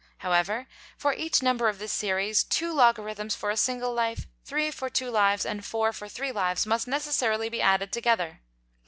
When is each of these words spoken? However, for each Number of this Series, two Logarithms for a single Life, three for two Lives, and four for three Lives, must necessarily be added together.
However, 0.17 0.65
for 0.97 1.13
each 1.13 1.43
Number 1.43 1.69
of 1.69 1.77
this 1.77 1.91
Series, 1.93 2.43
two 2.43 2.73
Logarithms 2.73 3.35
for 3.35 3.51
a 3.51 3.55
single 3.55 3.93
Life, 3.93 4.25
three 4.43 4.71
for 4.71 4.89
two 4.89 5.11
Lives, 5.11 5.45
and 5.45 5.63
four 5.63 5.93
for 5.93 6.09
three 6.09 6.31
Lives, 6.31 6.65
must 6.65 6.87
necessarily 6.87 7.49
be 7.49 7.61
added 7.61 7.91
together. 7.91 8.39